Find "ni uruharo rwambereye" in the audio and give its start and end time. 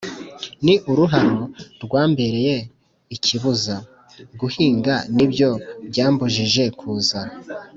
0.65-2.55